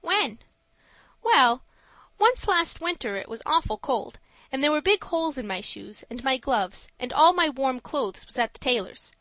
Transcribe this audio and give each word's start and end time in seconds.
"When?" 0.00 0.38
"Well, 1.22 1.64
once 2.18 2.48
last 2.48 2.80
winter 2.80 3.16
it 3.18 3.28
was 3.28 3.42
awful 3.44 3.76
cold, 3.76 4.18
and 4.50 4.64
there 4.64 4.72
was 4.72 4.80
big 4.82 5.04
holes 5.04 5.36
in 5.36 5.46
my 5.46 5.60
shoes, 5.60 6.02
and 6.08 6.24
my 6.24 6.38
gloves 6.38 6.88
and 6.98 7.12
all 7.12 7.34
my 7.34 7.50
warm 7.50 7.78
clothes 7.78 8.24
was 8.24 8.38
at 8.38 8.54
the 8.54 8.58
tailor's. 8.58 9.12